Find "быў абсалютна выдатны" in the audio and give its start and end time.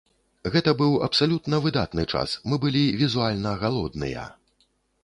0.79-2.07